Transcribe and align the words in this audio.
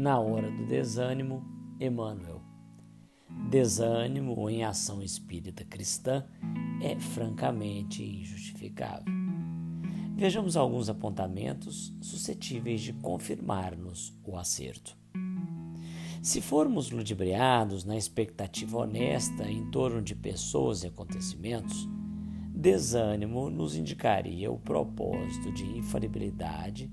Na 0.00 0.18
hora 0.18 0.50
do 0.50 0.64
desânimo, 0.64 1.44
Emmanuel. 1.78 2.40
Desânimo 3.50 4.48
em 4.48 4.64
ação 4.64 5.02
espírita 5.02 5.62
cristã 5.62 6.24
é 6.80 6.98
francamente 6.98 8.02
injustificável. 8.02 9.12
Vejamos 10.16 10.56
alguns 10.56 10.88
apontamentos 10.88 11.94
suscetíveis 12.00 12.80
de 12.80 12.94
confirmar-nos 12.94 14.18
o 14.24 14.38
acerto. 14.38 14.96
Se 16.22 16.40
formos 16.40 16.90
ludibriados 16.90 17.84
na 17.84 17.94
expectativa 17.94 18.78
honesta 18.78 19.50
em 19.50 19.70
torno 19.70 20.00
de 20.00 20.14
pessoas 20.14 20.82
e 20.82 20.86
acontecimentos, 20.86 21.86
desânimo 22.54 23.50
nos 23.50 23.76
indicaria 23.76 24.50
o 24.50 24.58
propósito 24.58 25.52
de 25.52 25.76
infalibilidade, 25.76 26.90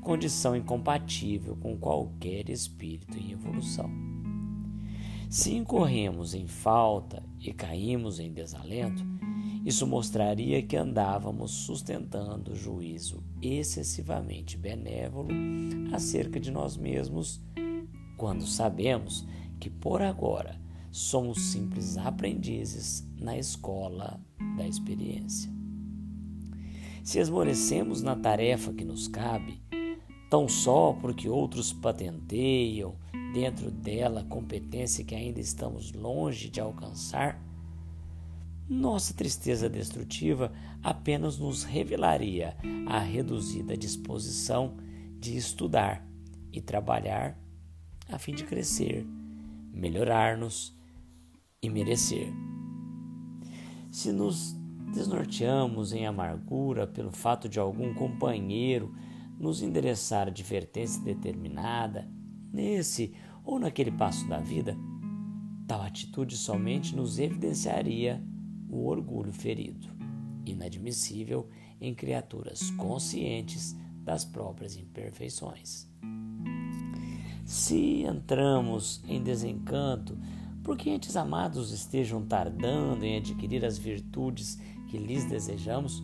condição 0.00 0.56
incompatível 0.56 1.56
com 1.56 1.76
qualquer 1.76 2.48
espírito 2.48 3.16
em 3.18 3.32
evolução. 3.32 3.90
Se 5.28 5.54
incorremos 5.54 6.34
em 6.34 6.46
falta 6.46 7.22
e 7.38 7.52
caímos 7.52 8.18
em 8.18 8.32
desalento, 8.32 9.04
isso 9.64 9.86
mostraria 9.86 10.62
que 10.62 10.76
andávamos 10.76 11.50
sustentando 11.50 12.56
juízo 12.56 13.22
excessivamente 13.40 14.56
benévolo 14.56 15.28
acerca 15.92 16.40
de 16.40 16.50
nós 16.50 16.76
mesmos, 16.76 17.40
quando 18.16 18.46
sabemos 18.46 19.26
que 19.60 19.70
por 19.70 20.02
agora 20.02 20.60
somos 20.90 21.40
simples 21.52 21.96
aprendizes 21.96 23.06
na 23.16 23.38
escola 23.38 24.20
da 24.56 24.66
experiência. 24.66 25.52
Se 27.04 27.18
esmorecemos 27.18 28.02
na 28.02 28.16
tarefa 28.16 28.72
que 28.72 28.84
nos 28.84 29.06
cabe, 29.06 29.62
tão 30.30 30.48
só 30.48 30.92
porque 30.92 31.28
outros 31.28 31.72
patenteiam 31.72 32.94
dentro 33.34 33.68
dela 33.68 34.24
competência 34.24 35.04
que 35.04 35.14
ainda 35.14 35.40
estamos 35.40 35.92
longe 35.92 36.48
de 36.48 36.60
alcançar, 36.60 37.42
nossa 38.68 39.12
tristeza 39.12 39.68
destrutiva 39.68 40.52
apenas 40.80 41.36
nos 41.36 41.64
revelaria 41.64 42.56
a 42.86 43.00
reduzida 43.00 43.76
disposição 43.76 44.76
de 45.18 45.36
estudar 45.36 46.06
e 46.52 46.60
trabalhar 46.60 47.36
a 48.08 48.16
fim 48.16 48.32
de 48.32 48.44
crescer, 48.44 49.04
melhorar-nos 49.72 50.72
e 51.60 51.68
merecer. 51.68 52.32
Se 53.90 54.12
nos 54.12 54.54
desnorteamos 54.94 55.92
em 55.92 56.06
amargura 56.06 56.86
pelo 56.86 57.10
fato 57.10 57.48
de 57.48 57.58
algum 57.58 57.92
companheiro 57.92 58.94
nos 59.40 59.62
endereçar 59.62 60.28
advertência 60.28 61.02
determinada, 61.02 62.06
nesse 62.52 63.14
ou 63.42 63.58
naquele 63.58 63.90
passo 63.90 64.28
da 64.28 64.38
vida, 64.38 64.76
tal 65.66 65.80
atitude 65.80 66.36
somente 66.36 66.94
nos 66.94 67.18
evidenciaria 67.18 68.22
o 68.68 68.86
orgulho 68.86 69.32
ferido, 69.32 69.88
inadmissível 70.44 71.48
em 71.80 71.94
criaturas 71.94 72.70
conscientes 72.72 73.74
das 74.04 74.26
próprias 74.26 74.76
imperfeições. 74.76 75.88
Se 77.46 78.02
entramos 78.02 79.02
em 79.08 79.22
desencanto 79.22 80.18
porque 80.62 80.90
entes 80.90 81.16
amados 81.16 81.72
estejam 81.72 82.24
tardando 82.26 83.04
em 83.04 83.16
adquirir 83.16 83.64
as 83.64 83.78
virtudes 83.78 84.58
que 84.88 84.98
lhes 84.98 85.24
desejamos, 85.24 86.02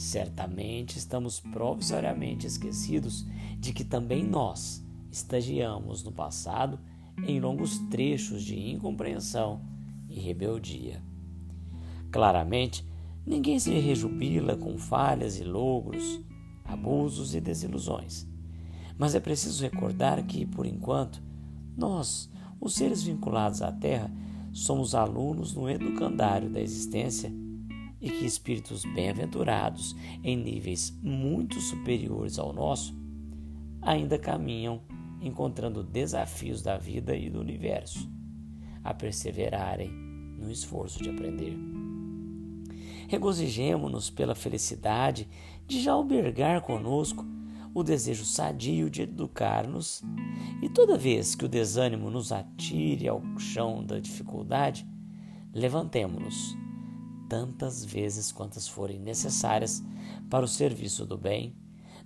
certamente 0.00 0.96
estamos 0.96 1.40
provisoriamente 1.40 2.46
esquecidos 2.46 3.26
de 3.58 3.70
que 3.72 3.84
também 3.84 4.24
nós 4.24 4.82
estagiamos 5.10 6.02
no 6.02 6.10
passado 6.10 6.80
em 7.26 7.38
longos 7.38 7.78
trechos 7.90 8.42
de 8.42 8.58
incompreensão 8.58 9.60
e 10.08 10.18
rebeldia. 10.18 11.02
Claramente, 12.10 12.82
ninguém 13.26 13.58
se 13.58 13.78
rejubila 13.78 14.56
com 14.56 14.78
falhas 14.78 15.38
e 15.38 15.44
logros, 15.44 16.18
abusos 16.64 17.34
e 17.34 17.40
desilusões. 17.40 18.26
Mas 18.96 19.14
é 19.14 19.20
preciso 19.20 19.62
recordar 19.62 20.24
que, 20.24 20.46
por 20.46 20.64
enquanto, 20.64 21.22
nós 21.76 22.30
os 22.58 22.74
seres 22.74 23.02
vinculados 23.02 23.60
à 23.60 23.70
Terra 23.70 24.10
somos 24.50 24.94
alunos 24.94 25.54
no 25.54 25.68
educandário 25.68 26.48
da 26.48 26.60
existência 26.60 27.30
e 28.00 28.10
que 28.10 28.24
espíritos 28.24 28.84
bem-aventurados 28.84 29.94
em 30.24 30.36
níveis 30.36 30.96
muito 31.02 31.60
superiores 31.60 32.38
ao 32.38 32.52
nosso 32.52 32.98
ainda 33.82 34.18
caminham 34.18 34.80
encontrando 35.20 35.82
desafios 35.82 36.62
da 36.62 36.78
vida 36.78 37.14
e 37.14 37.28
do 37.28 37.40
universo 37.40 38.10
a 38.82 38.94
perseverarem 38.94 39.90
no 40.38 40.50
esforço 40.50 41.02
de 41.02 41.10
aprender. 41.10 41.56
Regozijemo-nos 43.08 44.08
pela 44.08 44.34
felicidade 44.34 45.28
de 45.66 45.80
já 45.80 45.92
albergar 45.92 46.62
conosco 46.62 47.26
o 47.74 47.82
desejo 47.82 48.24
sadio 48.24 48.90
de 48.90 49.02
educar-nos, 49.02 50.02
e 50.60 50.68
toda 50.68 50.98
vez 50.98 51.34
que 51.34 51.44
o 51.44 51.48
desânimo 51.48 52.10
nos 52.10 52.32
atire 52.32 53.06
ao 53.06 53.22
chão 53.38 53.84
da 53.84 54.00
dificuldade, 54.00 54.86
levantemo-nos 55.52 56.56
tantas 57.30 57.84
vezes 57.84 58.32
quantas 58.32 58.66
forem 58.66 58.98
necessárias 58.98 59.80
para 60.28 60.44
o 60.44 60.48
serviço 60.48 61.06
do 61.06 61.16
bem, 61.16 61.54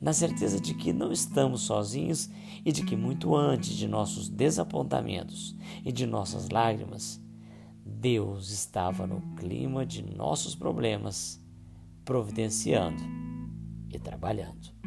na 0.00 0.12
certeza 0.12 0.60
de 0.60 0.74
que 0.74 0.92
não 0.92 1.12
estamos 1.12 1.60
sozinhos 1.60 2.28
e 2.64 2.72
de 2.72 2.84
que 2.84 2.96
muito 2.96 3.36
antes 3.36 3.76
de 3.76 3.86
nossos 3.86 4.28
desapontamentos 4.28 5.56
e 5.84 5.92
de 5.92 6.06
nossas 6.06 6.48
lágrimas, 6.48 7.22
Deus 7.86 8.50
estava 8.50 9.06
no 9.06 9.20
clima 9.36 9.86
de 9.86 10.02
nossos 10.02 10.56
problemas, 10.56 11.40
providenciando 12.04 13.00
e 13.90 13.98
trabalhando. 14.00 14.81